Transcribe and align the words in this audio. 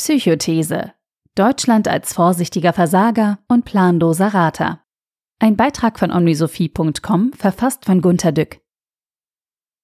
Psychothese. 0.00 0.94
Deutschland 1.34 1.86
als 1.86 2.14
vorsichtiger 2.14 2.72
Versager 2.72 3.38
und 3.48 3.66
planloser 3.66 4.28
Rater. 4.28 4.80
Ein 5.38 5.56
Beitrag 5.56 5.98
von 5.98 6.10
omnisophie.com, 6.10 7.34
verfasst 7.34 7.84
von 7.84 8.00
Gunter 8.00 8.32
Dück. 8.32 8.62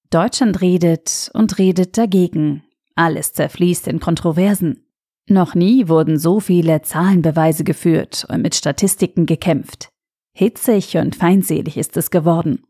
Deutschland 0.09 0.59
redet 0.59 1.29
und 1.35 1.59
redet 1.59 1.99
dagegen. 1.99 2.63
Alles 2.95 3.33
zerfließt 3.33 3.87
in 3.87 3.99
Kontroversen. 3.99 4.87
Noch 5.29 5.53
nie 5.53 5.87
wurden 5.87 6.17
so 6.17 6.39
viele 6.39 6.81
Zahlenbeweise 6.81 7.63
geführt 7.63 8.25
und 8.27 8.41
mit 8.41 8.55
Statistiken 8.55 9.27
gekämpft. 9.27 9.89
Hitzig 10.33 10.97
und 10.97 11.15
feindselig 11.15 11.77
ist 11.77 11.95
es 11.95 12.09
geworden. 12.09 12.63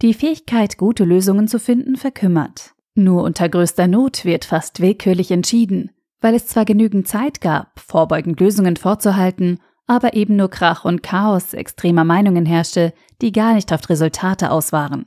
Die 0.00 0.14
Fähigkeit, 0.14 0.78
gute 0.78 1.02
Lösungen 1.02 1.48
zu 1.48 1.58
finden, 1.58 1.96
verkümmert. 1.96 2.76
Nur 2.94 3.24
unter 3.24 3.48
größter 3.48 3.88
Not 3.88 4.24
wird 4.24 4.44
fast 4.44 4.78
willkürlich 4.78 5.32
entschieden 5.32 5.90
weil 6.24 6.34
es 6.34 6.46
zwar 6.46 6.64
genügend 6.64 7.06
Zeit 7.06 7.42
gab, 7.42 7.78
vorbeugend 7.78 8.40
Lösungen 8.40 8.76
vorzuhalten, 8.76 9.60
aber 9.86 10.14
eben 10.14 10.36
nur 10.36 10.48
Krach 10.48 10.86
und 10.86 11.02
Chaos 11.02 11.52
extremer 11.52 12.04
Meinungen 12.04 12.46
herrschte, 12.46 12.94
die 13.20 13.30
gar 13.30 13.52
nicht 13.52 13.70
auf 13.74 13.86
Resultate 13.90 14.50
aus 14.50 14.72
waren. 14.72 15.04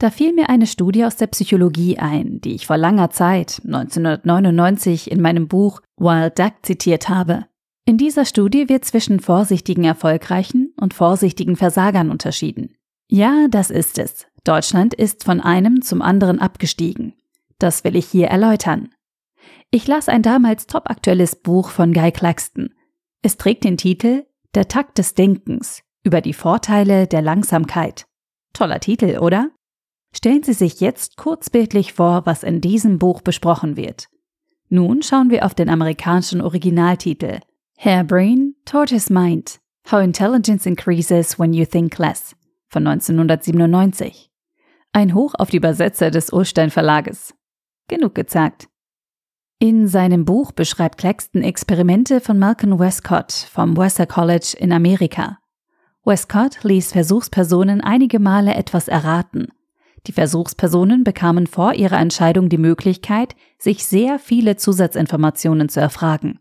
Da 0.00 0.10
fiel 0.10 0.32
mir 0.32 0.48
eine 0.48 0.66
Studie 0.66 1.04
aus 1.04 1.14
der 1.14 1.28
Psychologie 1.28 1.98
ein, 1.98 2.40
die 2.40 2.56
ich 2.56 2.66
vor 2.66 2.76
langer 2.76 3.10
Zeit, 3.10 3.62
1999, 3.64 5.12
in 5.12 5.22
meinem 5.22 5.46
Buch 5.46 5.80
Wild 5.96 6.36
Duck 6.40 6.54
zitiert 6.62 7.08
habe. 7.08 7.46
In 7.84 7.96
dieser 7.96 8.24
Studie 8.24 8.68
wird 8.68 8.84
zwischen 8.84 9.20
vorsichtigen 9.20 9.84
Erfolgreichen 9.84 10.74
und 10.76 10.92
vorsichtigen 10.92 11.54
Versagern 11.54 12.10
unterschieden. 12.10 12.74
Ja, 13.08 13.46
das 13.48 13.70
ist 13.70 13.96
es. 13.96 14.26
Deutschland 14.42 14.92
ist 14.92 15.22
von 15.22 15.40
einem 15.40 15.82
zum 15.82 16.02
anderen 16.02 16.40
abgestiegen. 16.40 17.14
Das 17.60 17.84
will 17.84 17.94
ich 17.94 18.06
hier 18.06 18.26
erläutern. 18.26 18.88
Ich 19.70 19.86
las 19.86 20.08
ein 20.08 20.22
damals 20.22 20.66
topaktuelles 20.66 21.36
Buch 21.36 21.70
von 21.70 21.92
Guy 21.92 22.12
Claxton. 22.12 22.74
Es 23.22 23.36
trägt 23.36 23.64
den 23.64 23.76
Titel 23.76 24.26
Der 24.54 24.68
Takt 24.68 24.98
des 24.98 25.14
Denkens 25.14 25.82
über 26.04 26.20
die 26.20 26.32
Vorteile 26.32 27.06
der 27.06 27.22
Langsamkeit. 27.22 28.06
Toller 28.52 28.80
Titel, 28.80 29.18
oder? 29.18 29.50
Stellen 30.14 30.42
Sie 30.42 30.52
sich 30.52 30.80
jetzt 30.80 31.16
kurzbildlich 31.16 31.94
vor, 31.94 32.26
was 32.26 32.42
in 32.42 32.60
diesem 32.60 32.98
Buch 32.98 33.22
besprochen 33.22 33.76
wird. 33.76 34.08
Nun 34.68 35.02
schauen 35.02 35.30
wir 35.30 35.44
auf 35.46 35.54
den 35.54 35.68
amerikanischen 35.68 36.40
Originaltitel 36.40 37.40
Hairbrain, 37.78 38.54
Tortoise 38.64 39.12
Mind, 39.12 39.60
How 39.90 40.02
Intelligence 40.02 40.66
Increases 40.66 41.38
When 41.38 41.52
You 41.52 41.64
Think 41.64 41.96
Less 41.98 42.36
von 42.68 42.86
1997. 42.86 44.30
Ein 44.92 45.14
Hoch 45.14 45.34
auf 45.38 45.50
die 45.50 45.56
Übersetzer 45.56 46.10
des 46.10 46.32
Urstein 46.32 46.70
Verlages. 46.70 47.34
Genug 47.88 48.14
gesagt. 48.14 48.68
In 49.62 49.86
seinem 49.86 50.24
Buch 50.24 50.50
beschreibt 50.50 50.98
Claxton 50.98 51.44
Experimente 51.44 52.20
von 52.20 52.36
Malcolm 52.36 52.80
Westcott 52.80 53.30
vom 53.30 53.76
Worcester 53.76 54.06
College 54.06 54.56
in 54.58 54.72
Amerika. 54.72 55.38
Westcott 56.04 56.64
ließ 56.64 56.90
Versuchspersonen 56.90 57.80
einige 57.80 58.18
Male 58.18 58.56
etwas 58.56 58.88
erraten. 58.88 59.52
Die 60.08 60.12
Versuchspersonen 60.12 61.04
bekamen 61.04 61.46
vor 61.46 61.74
ihrer 61.74 62.00
Entscheidung 62.00 62.48
die 62.48 62.58
Möglichkeit, 62.58 63.36
sich 63.56 63.86
sehr 63.86 64.18
viele 64.18 64.56
Zusatzinformationen 64.56 65.68
zu 65.68 65.78
erfragen. 65.78 66.40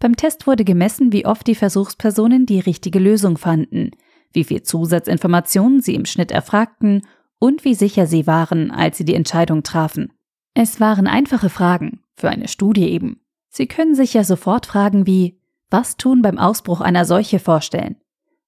Beim 0.00 0.16
Test 0.16 0.46
wurde 0.46 0.64
gemessen, 0.64 1.12
wie 1.12 1.26
oft 1.26 1.46
die 1.46 1.56
Versuchspersonen 1.56 2.46
die 2.46 2.60
richtige 2.60 2.98
Lösung 2.98 3.36
fanden, 3.36 3.90
wie 4.32 4.44
viel 4.44 4.62
Zusatzinformationen 4.62 5.82
sie 5.82 5.94
im 5.94 6.06
Schnitt 6.06 6.30
erfragten 6.30 7.02
und 7.38 7.66
wie 7.66 7.74
sicher 7.74 8.06
sie 8.06 8.26
waren, 8.26 8.70
als 8.70 8.96
sie 8.96 9.04
die 9.04 9.16
Entscheidung 9.16 9.64
trafen. 9.64 10.14
Es 10.54 10.80
waren 10.80 11.06
einfache 11.06 11.50
Fragen, 11.50 12.00
für 12.14 12.28
eine 12.28 12.48
Studie 12.48 12.88
eben. 12.90 13.20
Sie 13.48 13.66
können 13.66 13.94
sich 13.94 14.14
ja 14.14 14.24
sofort 14.24 14.66
fragen 14.66 15.06
wie, 15.06 15.40
was 15.70 15.96
tun 15.96 16.22
beim 16.22 16.38
Ausbruch 16.38 16.80
einer 16.80 17.04
Seuche 17.04 17.38
vorstellen. 17.38 17.96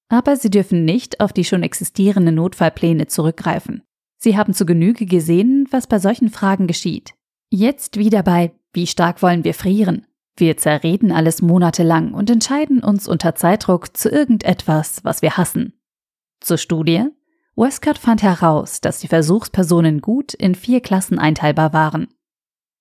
Aber 0.09 0.35
Sie 0.35 0.49
dürfen 0.49 0.85
nicht 0.85 1.19
auf 1.19 1.33
die 1.33 1.43
schon 1.43 1.63
existierenden 1.63 2.35
Notfallpläne 2.35 3.07
zurückgreifen. 3.07 3.83
Sie 4.17 4.37
haben 4.37 4.53
zu 4.53 4.65
Genüge 4.65 5.05
gesehen, 5.05 5.67
was 5.71 5.87
bei 5.87 5.99
solchen 5.99 6.29
Fragen 6.29 6.67
geschieht. 6.67 7.13
Jetzt 7.49 7.97
wieder 7.97 8.23
bei, 8.23 8.51
wie 8.73 8.87
stark 8.87 9.21
wollen 9.21 9.43
wir 9.43 9.53
frieren? 9.53 10.05
Wir 10.35 10.57
zerreden 10.57 11.11
alles 11.11 11.41
monatelang 11.41 12.13
und 12.13 12.29
entscheiden 12.29 12.83
uns 12.83 13.07
unter 13.07 13.35
Zeitdruck 13.35 13.97
zu 13.97 14.09
irgendetwas, 14.09 15.03
was 15.03 15.21
wir 15.21 15.37
hassen. 15.37 15.73
Zur 16.39 16.57
Studie. 16.57 17.05
Westcott 17.55 17.97
fand 17.97 18.21
heraus, 18.21 18.81
dass 18.81 18.99
die 18.99 19.07
Versuchspersonen 19.07 19.99
gut 19.99 20.35
in 20.35 20.53
vier 20.53 20.79
Klassen 20.79 21.17
einteilbar 21.17 21.73
waren. 21.73 22.07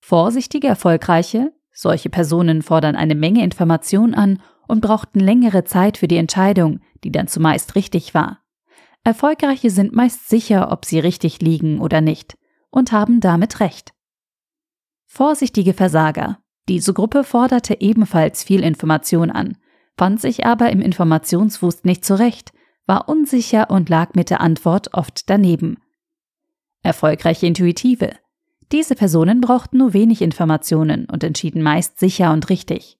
Vorsichtige 0.08 0.68
Erfolgreiche, 0.68 1.52
solche 1.72 2.10
Personen 2.10 2.62
fordern 2.62 2.94
eine 2.94 3.16
Menge 3.16 3.42
Information 3.42 4.14
an 4.14 4.40
und 4.68 4.80
brauchten 4.80 5.18
längere 5.18 5.64
Zeit 5.64 5.98
für 5.98 6.06
die 6.06 6.16
Entscheidung, 6.16 6.78
die 7.02 7.10
dann 7.10 7.26
zumeist 7.26 7.74
richtig 7.74 8.14
war. 8.14 8.38
Erfolgreiche 9.02 9.68
sind 9.68 9.96
meist 9.96 10.28
sicher, 10.28 10.70
ob 10.70 10.84
sie 10.84 11.00
richtig 11.00 11.40
liegen 11.42 11.80
oder 11.80 12.00
nicht, 12.00 12.38
und 12.70 12.92
haben 12.92 13.18
damit 13.18 13.58
recht. 13.58 13.94
Vorsichtige 15.06 15.74
Versager. 15.74 16.38
Diese 16.68 16.94
Gruppe 16.94 17.24
forderte 17.24 17.80
ebenfalls 17.80 18.44
viel 18.44 18.62
Information 18.62 19.32
an, 19.32 19.56
fand 19.96 20.20
sich 20.20 20.46
aber 20.46 20.70
im 20.70 20.82
Informationswust 20.82 21.84
nicht 21.84 22.04
zurecht, 22.04 22.52
war 22.86 23.08
unsicher 23.08 23.70
und 23.70 23.88
lag 23.88 24.14
mit 24.14 24.30
der 24.30 24.40
Antwort 24.40 24.94
oft 24.94 25.28
daneben. 25.28 25.78
Erfolgreiche 26.84 27.46
Intuitive. 27.46 28.12
Diese 28.72 28.94
Personen 28.94 29.40
brauchten 29.40 29.78
nur 29.78 29.92
wenig 29.92 30.22
Informationen 30.22 31.06
und 31.06 31.22
entschieden 31.22 31.62
meist 31.62 31.98
sicher 31.98 32.32
und 32.32 32.48
richtig. 32.50 32.98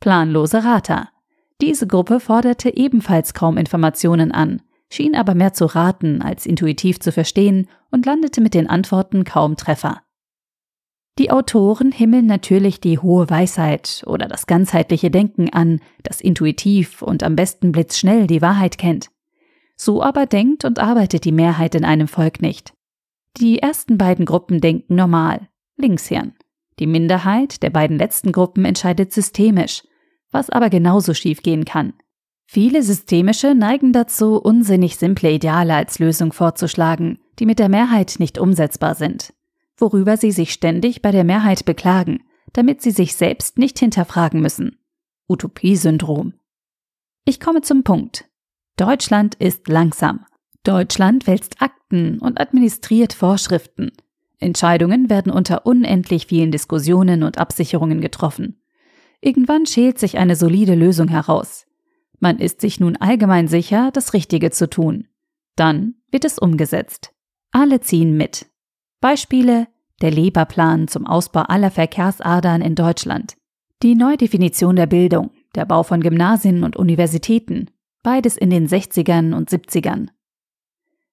Planlose 0.00 0.64
Rater. 0.64 1.08
Diese 1.60 1.86
Gruppe 1.86 2.20
forderte 2.20 2.76
ebenfalls 2.76 3.32
kaum 3.32 3.56
Informationen 3.56 4.32
an, 4.32 4.60
schien 4.90 5.16
aber 5.16 5.34
mehr 5.34 5.54
zu 5.54 5.64
raten 5.64 6.20
als 6.20 6.44
intuitiv 6.44 7.00
zu 7.00 7.12
verstehen 7.12 7.68
und 7.90 8.04
landete 8.04 8.40
mit 8.40 8.52
den 8.52 8.68
Antworten 8.68 9.24
kaum 9.24 9.56
Treffer. 9.56 10.02
Die 11.18 11.30
Autoren 11.30 11.92
himmeln 11.92 12.26
natürlich 12.26 12.78
die 12.78 12.98
hohe 12.98 13.30
Weisheit 13.30 14.02
oder 14.06 14.26
das 14.26 14.46
ganzheitliche 14.46 15.10
Denken 15.10 15.50
an, 15.50 15.80
das 16.02 16.20
intuitiv 16.20 17.00
und 17.00 17.22
am 17.22 17.36
besten 17.36 17.72
blitzschnell 17.72 18.26
die 18.26 18.42
Wahrheit 18.42 18.76
kennt. 18.76 19.10
So 19.76 20.02
aber 20.02 20.26
denkt 20.26 20.66
und 20.66 20.78
arbeitet 20.78 21.24
die 21.24 21.32
Mehrheit 21.32 21.74
in 21.74 21.86
einem 21.86 22.06
Volk 22.06 22.42
nicht. 22.42 22.75
Die 23.38 23.58
ersten 23.58 23.98
beiden 23.98 24.24
Gruppen 24.24 24.60
denken 24.60 24.94
normal, 24.94 25.48
Linkshirn. 25.76 26.34
Die 26.78 26.86
Minderheit 26.86 27.62
der 27.62 27.70
beiden 27.70 27.98
letzten 27.98 28.32
Gruppen 28.32 28.64
entscheidet 28.64 29.12
systemisch, 29.12 29.82
was 30.30 30.48
aber 30.48 30.70
genauso 30.70 31.12
schief 31.12 31.42
gehen 31.42 31.64
kann. 31.64 31.92
Viele 32.46 32.82
Systemische 32.82 33.54
neigen 33.54 33.92
dazu, 33.92 34.36
unsinnig 34.40 34.96
simple 34.96 35.32
Ideale 35.32 35.74
als 35.74 35.98
Lösung 35.98 36.32
vorzuschlagen, 36.32 37.18
die 37.38 37.46
mit 37.46 37.58
der 37.58 37.68
Mehrheit 37.68 38.16
nicht 38.18 38.38
umsetzbar 38.38 38.94
sind, 38.94 39.34
worüber 39.76 40.16
sie 40.16 40.32
sich 40.32 40.52
ständig 40.52 41.02
bei 41.02 41.10
der 41.10 41.24
Mehrheit 41.24 41.64
beklagen, 41.64 42.22
damit 42.52 42.80
sie 42.80 42.92
sich 42.92 43.14
selbst 43.16 43.58
nicht 43.58 43.78
hinterfragen 43.78 44.40
müssen. 44.40 44.78
Utopie-Syndrom. 45.28 46.34
Ich 47.24 47.40
komme 47.40 47.60
zum 47.60 47.82
Punkt. 47.82 48.30
Deutschland 48.76 49.34
ist 49.34 49.68
langsam. 49.68 50.24
Deutschland 50.66 51.28
wälzt 51.28 51.62
Akten 51.62 52.18
und 52.18 52.40
administriert 52.40 53.12
Vorschriften. 53.12 53.92
Entscheidungen 54.38 55.08
werden 55.08 55.30
unter 55.30 55.64
unendlich 55.64 56.26
vielen 56.26 56.50
Diskussionen 56.50 57.22
und 57.22 57.38
Absicherungen 57.38 58.00
getroffen. 58.00 58.60
Irgendwann 59.20 59.66
schält 59.66 60.00
sich 60.00 60.18
eine 60.18 60.34
solide 60.34 60.74
Lösung 60.74 61.06
heraus. 61.06 61.66
Man 62.18 62.38
ist 62.38 62.60
sich 62.60 62.80
nun 62.80 62.96
allgemein 62.96 63.46
sicher, 63.46 63.90
das 63.92 64.12
Richtige 64.12 64.50
zu 64.50 64.68
tun. 64.68 65.06
Dann 65.54 65.94
wird 66.10 66.24
es 66.24 66.36
umgesetzt. 66.36 67.12
Alle 67.52 67.80
ziehen 67.80 68.16
mit. 68.16 68.46
Beispiele 69.00 69.68
der 70.02 70.10
Leberplan 70.10 70.88
zum 70.88 71.06
Ausbau 71.06 71.42
aller 71.42 71.70
Verkehrsadern 71.70 72.60
in 72.60 72.74
Deutschland. 72.74 73.36
Die 73.84 73.94
Neudefinition 73.94 74.74
der 74.74 74.86
Bildung, 74.86 75.30
der 75.54 75.64
Bau 75.64 75.84
von 75.84 76.00
Gymnasien 76.00 76.64
und 76.64 76.76
Universitäten, 76.76 77.70
beides 78.02 78.36
in 78.36 78.50
den 78.50 78.66
60ern 78.66 79.32
und 79.32 79.48
70ern. 79.48 80.08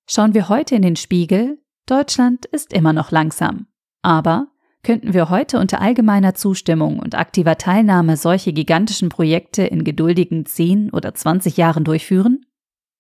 Schauen 0.07 0.33
wir 0.33 0.50
heute 0.50 0.75
in 0.75 0.81
den 0.81 0.95
Spiegel, 0.95 1.59
Deutschland 1.85 2.45
ist 2.45 2.73
immer 2.73 2.94
noch 2.94 3.11
langsam. 3.11 3.67
Aber 4.01 4.47
könnten 4.83 5.13
wir 5.13 5.29
heute 5.29 5.59
unter 5.59 5.79
allgemeiner 5.79 6.35
Zustimmung 6.35 7.00
und 7.00 7.15
aktiver 7.15 7.57
Teilnahme 7.57 8.17
solche 8.17 8.51
gigantischen 8.51 9.09
Projekte 9.09 9.63
in 9.63 9.85
geduldigen 9.85 10.45
10 10.45 10.91
oder 10.91 11.13
20 11.13 11.55
Jahren 11.55 11.85
durchführen? 11.85 12.45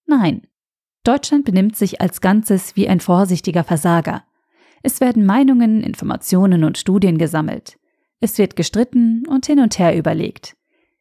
Nein. 0.05 0.47
Deutschland 1.03 1.43
benimmt 1.43 1.75
sich 1.75 1.99
als 1.99 2.21
Ganzes 2.21 2.77
wie 2.77 2.87
ein 2.87 3.01
vorsichtiger 3.01 3.65
Versager. 3.65 4.23
Es 4.81 5.01
werden 5.01 5.25
Meinungen, 5.25 5.81
Informationen 5.81 6.63
und 6.63 6.77
Studien 6.77 7.17
gesammelt. 7.17 7.77
Es 8.21 8.37
wird 8.37 8.55
gestritten 8.55 9.27
und 9.27 9.45
hin 9.45 9.59
und 9.59 9.77
her 9.77 9.97
überlegt. 9.97 10.55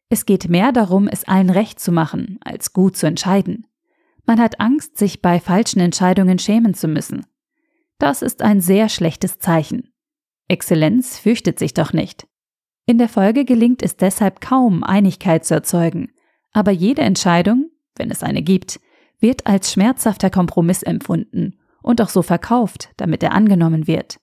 Es 0.09 0.25
geht 0.25 0.49
mehr 0.49 0.73
darum, 0.73 1.07
es 1.07 1.23
allen 1.23 1.49
recht 1.49 1.79
zu 1.79 1.93
machen, 1.93 2.37
als 2.43 2.73
gut 2.73 2.97
zu 2.97 3.07
entscheiden. 3.07 3.65
Man 4.25 4.39
hat 4.39 4.59
Angst, 4.59 4.97
sich 4.97 5.21
bei 5.21 5.39
falschen 5.39 5.79
Entscheidungen 5.79 6.39
schämen 6.39 6.73
zu 6.73 6.87
müssen. 6.87 7.25
Das 7.99 8.21
ist 8.21 8.41
ein 8.41 8.61
sehr 8.61 8.89
schlechtes 8.89 9.39
Zeichen. 9.39 9.93
Exzellenz 10.47 11.19
fürchtet 11.19 11.59
sich 11.59 11.73
doch 11.73 11.93
nicht. 11.93 12.27
In 12.85 12.97
der 12.97 13.09
Folge 13.09 13.45
gelingt 13.45 13.81
es 13.81 13.95
deshalb 13.95 14.41
kaum, 14.41 14.83
Einigkeit 14.83 15.45
zu 15.45 15.53
erzeugen, 15.53 16.11
aber 16.51 16.71
jede 16.71 17.01
Entscheidung, 17.01 17.69
wenn 17.95 18.11
es 18.11 18.23
eine 18.23 18.41
gibt, 18.41 18.79
wird 19.19 19.47
als 19.47 19.71
schmerzhafter 19.71 20.29
Kompromiss 20.29 20.83
empfunden 20.83 21.59
und 21.81 22.01
auch 22.01 22.09
so 22.09 22.21
verkauft, 22.21 22.89
damit 22.97 23.23
er 23.23 23.31
angenommen 23.31 23.87
wird. 23.87 24.17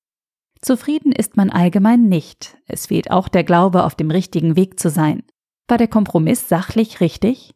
Zufrieden 0.61 1.13
ist 1.13 1.37
man 1.37 1.49
allgemein 1.49 2.09
nicht, 2.09 2.59
es 2.67 2.87
fehlt 2.87 3.11
auch 3.11 3.29
der 3.29 3.45
Glaube, 3.45 3.85
auf 3.85 3.95
dem 3.95 4.11
richtigen 4.11 4.57
Weg 4.57 4.79
zu 4.79 4.91
sein. 4.91 5.23
War 5.69 5.79
der 5.79 5.89
Kompromiss 5.89 6.49
sachlich 6.49 7.01
richtig? 7.01 7.55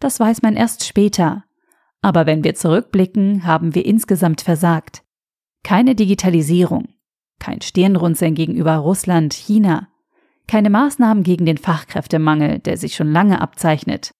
Das 0.00 0.18
weiß 0.18 0.42
man 0.42 0.56
erst 0.56 0.84
später. 0.84 1.44
Aber 2.02 2.26
wenn 2.26 2.44
wir 2.44 2.54
zurückblicken, 2.54 3.44
haben 3.44 3.74
wir 3.74 3.84
insgesamt 3.84 4.40
versagt. 4.40 5.02
Keine 5.62 5.94
Digitalisierung, 5.94 6.88
kein 7.38 7.60
Stirnrunzeln 7.60 8.34
gegenüber 8.34 8.76
Russland, 8.76 9.34
China, 9.34 9.88
keine 10.46 10.70
Maßnahmen 10.70 11.22
gegen 11.22 11.46
den 11.46 11.58
Fachkräftemangel, 11.58 12.58
der 12.60 12.76
sich 12.76 12.94
schon 12.96 13.12
lange 13.12 13.40
abzeichnet, 13.40 14.12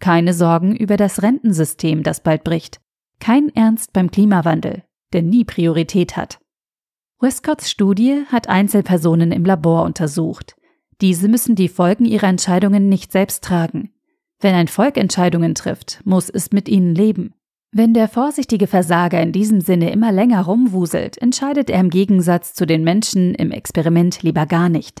keine 0.00 0.34
Sorgen 0.34 0.76
über 0.76 0.96
das 0.96 1.22
Rentensystem, 1.22 2.02
das 2.02 2.22
bald 2.22 2.44
bricht, 2.44 2.80
kein 3.20 3.48
Ernst 3.54 3.92
beim 3.92 4.10
Klimawandel, 4.10 4.82
der 5.12 5.22
nie 5.22 5.44
Priorität 5.44 6.16
hat. 6.16 6.38
Westcotts 7.20 7.70
Studie 7.70 8.24
hat 8.26 8.48
Einzelpersonen 8.48 9.30
im 9.30 9.44
Labor 9.44 9.84
untersucht. 9.84 10.56
Diese 11.00 11.28
müssen 11.28 11.54
die 11.54 11.68
Folgen 11.68 12.04
ihrer 12.04 12.26
Entscheidungen 12.26 12.88
nicht 12.88 13.12
selbst 13.12 13.44
tragen. 13.44 13.91
Wenn 14.42 14.56
ein 14.56 14.66
Volk 14.66 14.96
Entscheidungen 14.96 15.54
trifft, 15.54 16.00
muss 16.04 16.28
es 16.28 16.50
mit 16.50 16.68
ihnen 16.68 16.96
leben. 16.96 17.32
Wenn 17.70 17.94
der 17.94 18.08
vorsichtige 18.08 18.66
Versager 18.66 19.22
in 19.22 19.32
diesem 19.32 19.60
Sinne 19.60 19.92
immer 19.92 20.10
länger 20.10 20.42
rumwuselt, 20.42 21.16
entscheidet 21.16 21.70
er 21.70 21.80
im 21.80 21.90
Gegensatz 21.90 22.52
zu 22.52 22.66
den 22.66 22.82
Menschen 22.82 23.34
im 23.36 23.52
Experiment 23.52 24.22
lieber 24.22 24.44
gar 24.46 24.68
nicht. 24.68 25.00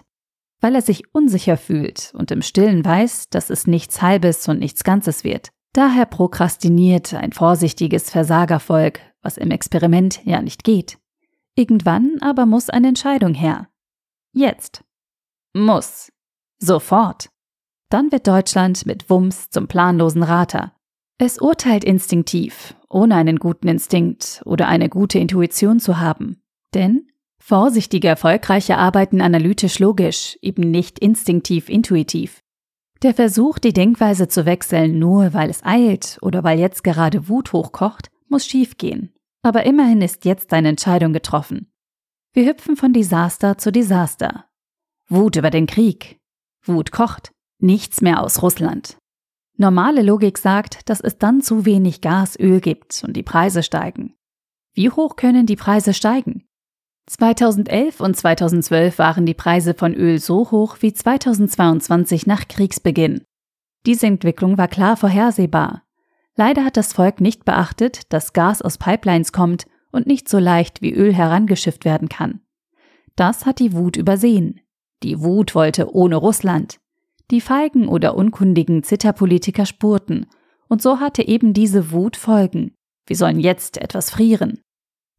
Weil 0.60 0.76
er 0.76 0.80
sich 0.80 1.12
unsicher 1.12 1.56
fühlt 1.56 2.12
und 2.16 2.30
im 2.30 2.40
stillen 2.40 2.84
weiß, 2.84 3.30
dass 3.30 3.50
es 3.50 3.66
nichts 3.66 4.00
Halbes 4.00 4.48
und 4.48 4.60
nichts 4.60 4.84
Ganzes 4.84 5.24
wird. 5.24 5.50
Daher 5.72 6.06
prokrastiniert 6.06 7.12
ein 7.12 7.32
vorsichtiges 7.32 8.10
Versagervolk, 8.10 9.00
was 9.22 9.38
im 9.38 9.50
Experiment 9.50 10.24
ja 10.24 10.40
nicht 10.40 10.62
geht. 10.62 10.98
Irgendwann 11.56 12.18
aber 12.20 12.46
muss 12.46 12.70
eine 12.70 12.88
Entscheidung 12.88 13.34
her. 13.34 13.68
Jetzt. 14.32 14.84
Muss. 15.52 16.12
Sofort. 16.58 17.28
Dann 17.92 18.10
wird 18.10 18.26
Deutschland 18.26 18.86
mit 18.86 19.10
Wumms 19.10 19.50
zum 19.50 19.68
planlosen 19.68 20.22
Rater. 20.22 20.72
Es 21.18 21.38
urteilt 21.38 21.84
instinktiv, 21.84 22.74
ohne 22.88 23.16
einen 23.16 23.36
guten 23.36 23.68
Instinkt 23.68 24.40
oder 24.46 24.66
eine 24.66 24.88
gute 24.88 25.18
Intuition 25.18 25.78
zu 25.78 26.00
haben. 26.00 26.40
Denn 26.72 27.06
vorsichtige 27.38 28.08
Erfolgreiche 28.08 28.78
arbeiten 28.78 29.20
analytisch 29.20 29.78
logisch, 29.78 30.38
eben 30.40 30.70
nicht 30.70 31.00
instinktiv 31.00 31.68
intuitiv. 31.68 32.40
Der 33.02 33.12
Versuch, 33.12 33.58
die 33.58 33.74
Denkweise 33.74 34.26
zu 34.26 34.46
wechseln, 34.46 34.98
nur 34.98 35.34
weil 35.34 35.50
es 35.50 35.62
eilt 35.62 36.18
oder 36.22 36.42
weil 36.44 36.58
jetzt 36.58 36.84
gerade 36.84 37.28
Wut 37.28 37.52
hochkocht, 37.52 38.08
muss 38.26 38.46
schiefgehen. 38.46 39.12
Aber 39.42 39.66
immerhin 39.66 40.00
ist 40.00 40.24
jetzt 40.24 40.54
eine 40.54 40.68
Entscheidung 40.68 41.12
getroffen. 41.12 41.70
Wir 42.32 42.46
hüpfen 42.46 42.76
von 42.76 42.94
Desaster 42.94 43.58
zu 43.58 43.70
Desaster. 43.70 44.46
Wut 45.10 45.36
über 45.36 45.50
den 45.50 45.66
Krieg. 45.66 46.18
Wut 46.64 46.90
kocht. 46.90 47.31
Nichts 47.62 48.00
mehr 48.00 48.20
aus 48.20 48.42
Russland. 48.42 48.96
Normale 49.56 50.02
Logik 50.02 50.36
sagt, 50.36 50.90
dass 50.90 51.00
es 51.00 51.18
dann 51.18 51.42
zu 51.42 51.64
wenig 51.64 52.00
Gas, 52.00 52.36
Öl 52.36 52.60
gibt 52.60 53.04
und 53.06 53.16
die 53.16 53.22
Preise 53.22 53.62
steigen. 53.62 54.16
Wie 54.74 54.90
hoch 54.90 55.14
können 55.14 55.46
die 55.46 55.54
Preise 55.54 55.94
steigen? 55.94 56.44
2011 57.06 58.00
und 58.00 58.16
2012 58.16 58.98
waren 58.98 59.26
die 59.26 59.34
Preise 59.34 59.74
von 59.74 59.94
Öl 59.94 60.18
so 60.18 60.50
hoch 60.50 60.78
wie 60.80 60.92
2022 60.92 62.26
nach 62.26 62.48
Kriegsbeginn. 62.48 63.22
Diese 63.86 64.08
Entwicklung 64.08 64.58
war 64.58 64.66
klar 64.66 64.96
vorhersehbar. 64.96 65.84
Leider 66.34 66.64
hat 66.64 66.76
das 66.76 66.92
Volk 66.92 67.20
nicht 67.20 67.44
beachtet, 67.44 68.12
dass 68.12 68.32
Gas 68.32 68.60
aus 68.60 68.76
Pipelines 68.76 69.30
kommt 69.30 69.66
und 69.92 70.08
nicht 70.08 70.28
so 70.28 70.40
leicht 70.40 70.82
wie 70.82 70.92
Öl 70.92 71.14
herangeschifft 71.14 71.84
werden 71.84 72.08
kann. 72.08 72.40
Das 73.14 73.46
hat 73.46 73.60
die 73.60 73.72
Wut 73.72 73.96
übersehen. 73.96 74.58
Die 75.04 75.20
Wut 75.20 75.54
wollte 75.54 75.94
ohne 75.94 76.16
Russland. 76.16 76.81
Die 77.32 77.40
feigen 77.40 77.88
oder 77.88 78.14
unkundigen 78.14 78.82
Zitterpolitiker 78.82 79.64
spurten. 79.64 80.26
Und 80.68 80.82
so 80.82 81.00
hatte 81.00 81.26
eben 81.26 81.54
diese 81.54 81.90
Wut 81.90 82.16
Folgen. 82.16 82.76
Wir 83.06 83.16
sollen 83.16 83.40
jetzt 83.40 83.78
etwas 83.78 84.10
frieren. 84.10 84.60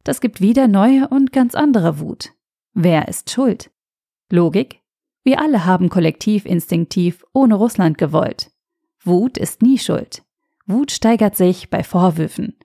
Das 0.04 0.20
gibt 0.20 0.40
wieder 0.40 0.68
neue 0.68 1.08
und 1.08 1.32
ganz 1.32 1.56
andere 1.56 1.98
Wut. 1.98 2.30
Wer 2.72 3.08
ist 3.08 3.30
schuld? 3.30 3.72
Logik? 4.30 4.80
Wir 5.24 5.40
alle 5.40 5.64
haben 5.64 5.88
kollektiv 5.88 6.46
instinktiv 6.46 7.24
ohne 7.32 7.56
Russland 7.56 7.98
gewollt. 7.98 8.52
Wut 9.02 9.36
ist 9.36 9.60
nie 9.60 9.78
schuld. 9.78 10.22
Wut 10.66 10.92
steigert 10.92 11.34
sich 11.36 11.68
bei 11.68 11.82
Vorwürfen. 11.82 12.56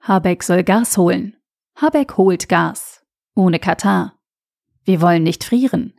Habeck 0.00 0.42
soll 0.42 0.64
Gas 0.64 0.98
holen. 0.98 1.36
Habeck 1.76 2.16
holt 2.16 2.48
Gas. 2.48 3.04
Ohne 3.36 3.60
Katar. 3.60 4.18
Wir 4.82 5.00
wollen 5.00 5.22
nicht 5.22 5.44
frieren. 5.44 5.97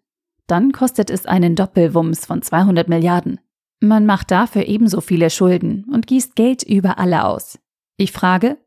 Dann 0.49 0.71
kostet 0.71 1.11
es 1.11 1.27
einen 1.27 1.55
Doppelwumms 1.55 2.25
von 2.25 2.41
200 2.41 2.89
Milliarden. 2.89 3.39
Man 3.81 4.07
macht 4.07 4.31
dafür 4.31 4.67
ebenso 4.67 4.99
viele 4.99 5.29
Schulden 5.29 5.85
und 5.93 6.07
gießt 6.07 6.35
Geld 6.35 6.63
über 6.63 6.97
alle 6.97 7.25
aus. 7.25 7.59
Ich 7.97 8.11
frage, 8.11 8.57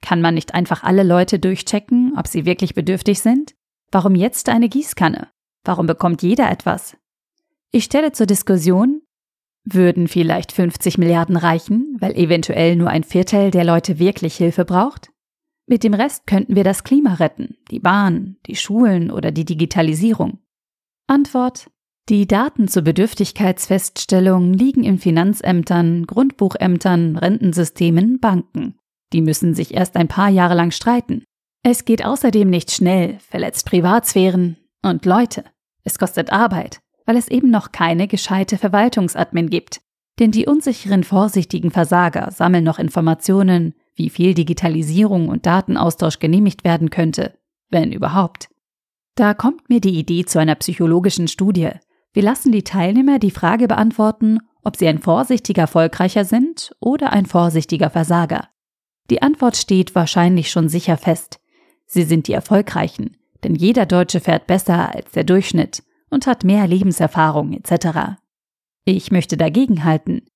kann 0.00 0.20
man 0.20 0.34
nicht 0.34 0.54
einfach 0.54 0.84
alle 0.84 1.02
Leute 1.02 1.40
durchchecken, 1.40 2.14
ob 2.16 2.28
sie 2.28 2.46
wirklich 2.46 2.74
bedürftig 2.74 3.20
sind? 3.20 3.56
Warum 3.90 4.14
jetzt 4.14 4.48
eine 4.48 4.68
Gießkanne? 4.68 5.30
Warum 5.64 5.86
bekommt 5.86 6.22
jeder 6.22 6.48
etwas? 6.48 6.96
Ich 7.72 7.84
stelle 7.84 8.12
zur 8.12 8.26
Diskussion, 8.26 9.02
würden 9.64 10.06
vielleicht 10.06 10.52
50 10.52 10.96
Milliarden 10.96 11.36
reichen, 11.36 11.96
weil 11.98 12.12
eventuell 12.12 12.76
nur 12.76 12.88
ein 12.88 13.02
Viertel 13.02 13.50
der 13.50 13.64
Leute 13.64 13.98
wirklich 13.98 14.36
Hilfe 14.36 14.64
braucht? 14.64 15.10
Mit 15.66 15.82
dem 15.82 15.94
Rest 15.94 16.28
könnten 16.28 16.54
wir 16.54 16.64
das 16.64 16.84
Klima 16.84 17.14
retten, 17.14 17.56
die 17.72 17.80
Bahn, 17.80 18.36
die 18.46 18.54
Schulen 18.54 19.10
oder 19.10 19.32
die 19.32 19.44
Digitalisierung. 19.44 20.38
Antwort 21.06 21.70
Die 22.08 22.26
Daten 22.26 22.68
zur 22.68 22.82
Bedürftigkeitsfeststellung 22.82 24.52
liegen 24.52 24.84
in 24.84 24.98
Finanzämtern, 24.98 26.06
Grundbuchämtern, 26.06 27.16
Rentensystemen, 27.16 28.20
Banken. 28.20 28.78
Die 29.12 29.20
müssen 29.20 29.54
sich 29.54 29.74
erst 29.74 29.96
ein 29.96 30.08
paar 30.08 30.30
Jahre 30.30 30.54
lang 30.54 30.70
streiten. 30.70 31.24
Es 31.62 31.84
geht 31.84 32.04
außerdem 32.04 32.48
nicht 32.48 32.70
schnell, 32.70 33.18
verletzt 33.20 33.66
Privatsphären 33.66 34.56
und 34.82 35.04
Leute. 35.04 35.44
Es 35.84 35.98
kostet 35.98 36.32
Arbeit 36.32 36.80
weil 37.06 37.16
es 37.16 37.28
eben 37.28 37.50
noch 37.50 37.72
keine 37.72 38.08
gescheite 38.08 38.58
Verwaltungsadmin 38.58 39.50
gibt. 39.50 39.80
Denn 40.18 40.30
die 40.30 40.46
unsicheren, 40.46 41.04
vorsichtigen 41.04 41.70
Versager 41.70 42.30
sammeln 42.30 42.64
noch 42.64 42.78
Informationen, 42.78 43.74
wie 43.94 44.10
viel 44.10 44.34
Digitalisierung 44.34 45.28
und 45.28 45.46
Datenaustausch 45.46 46.18
genehmigt 46.18 46.64
werden 46.64 46.90
könnte, 46.90 47.38
wenn 47.70 47.92
überhaupt. 47.92 48.48
Da 49.14 49.34
kommt 49.34 49.68
mir 49.68 49.80
die 49.80 49.98
Idee 49.98 50.24
zu 50.24 50.38
einer 50.38 50.54
psychologischen 50.54 51.28
Studie. 51.28 51.70
Wir 52.12 52.22
lassen 52.22 52.52
die 52.52 52.64
Teilnehmer 52.64 53.18
die 53.18 53.30
Frage 53.30 53.68
beantworten, 53.68 54.38
ob 54.64 54.76
sie 54.76 54.88
ein 54.88 54.98
vorsichtiger 54.98 55.62
Erfolgreicher 55.62 56.24
sind 56.24 56.74
oder 56.80 57.12
ein 57.12 57.26
vorsichtiger 57.26 57.90
Versager. 57.90 58.48
Die 59.10 59.20
Antwort 59.20 59.56
steht 59.56 59.94
wahrscheinlich 59.94 60.50
schon 60.50 60.68
sicher 60.68 60.96
fest. 60.96 61.40
Sie 61.86 62.04
sind 62.04 62.28
die 62.28 62.32
Erfolgreichen, 62.32 63.16
denn 63.44 63.54
jeder 63.54 63.86
Deutsche 63.86 64.20
fährt 64.20 64.46
besser 64.46 64.94
als 64.94 65.12
der 65.12 65.24
Durchschnitt 65.24 65.82
und 66.08 66.26
hat 66.26 66.44
mehr 66.44 66.66
Lebenserfahrung 66.66 67.52
etc. 67.52 68.16
Ich 68.84 69.10
möchte 69.10 69.36
dagegenhalten. 69.36 70.26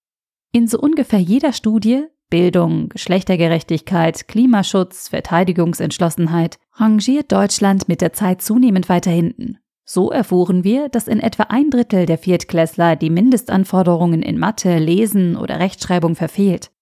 In 0.53 0.69
so 0.69 0.79
ungefähr 0.79 1.21
jeder 1.21 1.53
Studie 1.53 2.05
Bildung, 2.29 2.89
Geschlechtergerechtigkeit, 2.89 4.27
Klimaschutz, 4.27 5.09
Verteidigungsentschlossenheit 5.09 6.59
rangiert 6.73 7.31
Deutschland 7.31 7.89
mit 7.89 8.01
der 8.01 8.13
Zeit 8.13 8.43
zunehmend 8.43 8.89
weiter 8.89 9.11
hinten. 9.11 9.59
So 9.85 10.11
erfuhren 10.11 10.65
wir, 10.65 10.89
dass 10.89 11.07
in 11.07 11.21
etwa 11.21 11.45
ein 11.45 11.71
Drittel 11.71 12.07
der 12.07 12.19
Viertklässler 12.19 12.97
die 12.97 13.11
Mindestanforderungen 13.11 14.23
in 14.23 14.39
Mathe, 14.39 14.79
Lesen 14.79 15.37
oder 15.37 15.61
Rechtschreibung 15.61 16.17
verfehlt. 16.17 16.73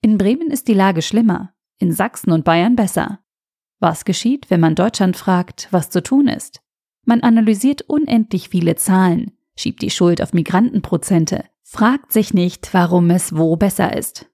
In 0.00 0.16
Bremen 0.16 0.50
ist 0.50 0.66
die 0.66 0.74
Lage 0.74 1.02
schlimmer, 1.02 1.52
in 1.78 1.92
Sachsen 1.92 2.32
und 2.32 2.44
Bayern 2.44 2.74
besser. 2.74 3.20
Was 3.78 4.06
geschieht, 4.06 4.48
wenn 4.48 4.60
man 4.60 4.74
Deutschland 4.74 5.18
fragt, 5.18 5.68
was 5.70 5.90
zu 5.90 6.02
tun 6.02 6.28
ist? 6.28 6.62
Man 7.04 7.20
analysiert 7.20 7.82
unendlich 7.82 8.48
viele 8.48 8.76
Zahlen, 8.76 9.32
schiebt 9.54 9.82
die 9.82 9.90
Schuld 9.90 10.22
auf 10.22 10.32
Migrantenprozente, 10.32 11.44
fragt 11.62 12.12
sich 12.12 12.32
nicht, 12.32 12.72
warum 12.72 13.10
es 13.10 13.36
wo 13.36 13.56
besser 13.56 13.94
ist. 13.94 14.30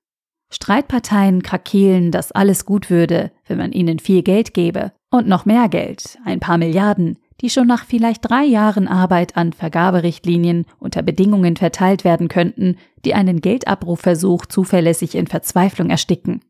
Streitparteien 0.52 1.42
krakeelen, 1.42 2.10
dass 2.10 2.32
alles 2.32 2.64
gut 2.64 2.90
würde, 2.90 3.32
wenn 3.46 3.58
man 3.58 3.72
ihnen 3.72 3.98
viel 3.98 4.22
Geld 4.22 4.54
gäbe 4.54 4.92
und 5.10 5.26
noch 5.26 5.44
mehr 5.44 5.68
Geld, 5.68 6.18
ein 6.24 6.40
paar 6.40 6.58
Milliarden, 6.58 7.18
die 7.40 7.50
schon 7.50 7.66
nach 7.66 7.84
vielleicht 7.84 8.28
drei 8.28 8.44
Jahren 8.44 8.86
Arbeit 8.86 9.36
an 9.36 9.52
Vergaberichtlinien 9.52 10.64
unter 10.78 11.02
Bedingungen 11.02 11.56
verteilt 11.56 12.04
werden 12.04 12.28
könnten, 12.28 12.76
die 13.04 13.14
einen 13.14 13.40
Geldabrufversuch 13.40 14.46
zuverlässig 14.46 15.16
in 15.16 15.26
Verzweiflung 15.26 15.90
ersticken. 15.90 16.40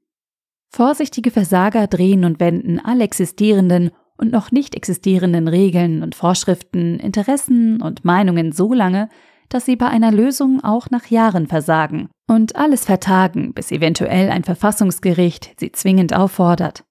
Vorsichtige 0.68 1.30
Versager 1.30 1.87
drehen 1.87 2.25
und 2.25 2.40
wenden 2.40 2.78
alle 2.78 3.04
existierenden 3.04 3.90
und 4.18 4.30
noch 4.30 4.52
nicht 4.52 4.75
existierenden 4.75 5.49
Regeln 5.49 6.02
und 6.02 6.14
Vorschriften, 6.14 6.99
Interessen 6.99 7.80
und 7.80 8.04
Meinungen 8.04 8.52
so 8.52 8.73
lange, 8.73 9.09
dass 9.52 9.66
sie 9.66 9.76
bei 9.76 9.88
einer 9.88 10.11
Lösung 10.11 10.64
auch 10.64 10.88
nach 10.90 11.06
Jahren 11.06 11.47
versagen 11.47 12.09
und 12.26 12.56
alles 12.56 12.87
vertagen, 12.87 13.52
bis 13.52 13.71
eventuell 13.71 14.30
ein 14.30 14.44
Verfassungsgericht 14.44 15.54
sie 15.61 15.73
zwingend 15.73 16.14
auffordert. 16.14 16.85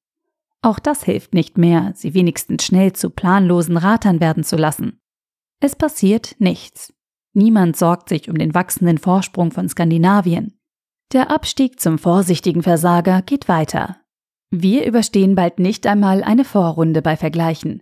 Auch 0.62 0.78
das 0.78 1.04
hilft 1.04 1.34
nicht 1.34 1.58
mehr, 1.58 1.92
sie 1.96 2.14
wenigstens 2.14 2.64
schnell 2.64 2.94
zu 2.94 3.10
planlosen 3.10 3.78
Ratern 3.78 4.20
werden 4.20 4.44
zu 4.44 4.58
lassen. 4.58 5.00
Es 5.60 5.76
passiert 5.76 6.36
nichts. 6.38 6.94
Niemand 7.34 7.78
sorgt 7.78 8.10
sich 8.10 8.30
um 8.30 8.38
den 8.38 8.54
wachsenden 8.54 9.00
Vorsprung 9.00 9.52
von 9.52 9.68
Skandinavien. 9.68 10.60
Der 11.14 11.32
Abstieg 11.32 11.80
zum 11.80 11.98
vorsichtigen 11.98 12.62
Versager 12.62 13.22
geht 13.24 13.48
weiter. 13.48 13.98
Wir 14.52 14.86
überstehen 14.86 15.34
bald 15.34 15.60
nicht 15.60 15.88
einmal 15.88 16.24
eine 16.24 16.46
Vorrunde 16.46 17.02
bei 17.02 17.18
Vergleichen. 17.18 17.82